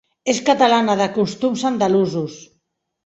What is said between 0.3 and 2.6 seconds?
És catalana, de costums andalusos.